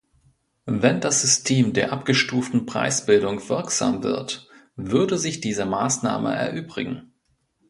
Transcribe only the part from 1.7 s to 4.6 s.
der abgestuften Preisbildung wirksam wird,